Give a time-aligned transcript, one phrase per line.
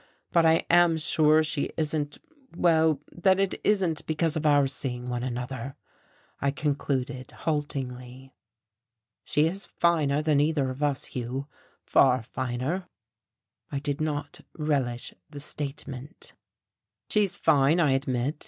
[0.31, 2.17] But I am sure she isn't
[2.57, 5.75] well, that it isn't because of our seeing one another,"
[6.39, 8.33] I concluded haltingly.
[9.25, 11.45] "She is finer than either of us, Hugh,
[11.83, 12.87] far finer."
[13.71, 16.33] I did not relish this statement.
[17.07, 18.39] "She's fine, I admit.